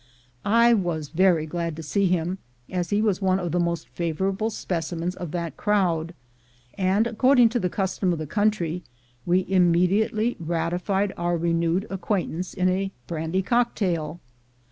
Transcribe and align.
I 0.43 0.73
was 0.73 1.09
very 1.09 1.45
glad 1.45 1.75
to 1.75 1.83
see 1.83 2.07
him, 2.07 2.39
as 2.71 2.89
he 2.89 3.03
was 3.03 3.21
one 3.21 3.37
of 3.39 3.51
the 3.51 3.59
most 3.59 3.87
favorable 3.89 4.49
specimens 4.49 5.15
of 5.15 5.29
that 5.29 5.57
crowd; 5.57 6.15
and 6.73 7.05
according 7.05 7.49
to 7.49 7.59
the 7.59 7.69
custom 7.69 8.11
of 8.11 8.17
the 8.17 8.25
country, 8.25 8.81
we 9.27 9.45
immediately 9.47 10.37
ratified 10.39 11.13
our 11.17 11.37
renewed 11.37 11.85
acquaintance 11.91 12.55
in 12.55 12.67
a 12.67 12.89
brandy 13.05 13.43
cocktail. 13.43 14.19